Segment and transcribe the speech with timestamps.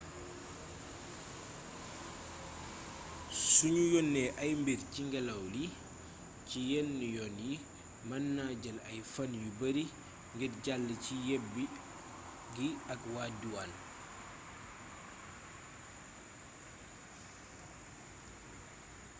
[3.53, 5.65] sunu yónnee ay mbir ci ngélaw li
[6.49, 7.53] ci yenn yoon yi
[8.07, 9.85] mën na jël ay fan yu bari
[10.33, 11.63] ngir jàll ci yebbi
[12.55, 13.71] gi ak waa duwaan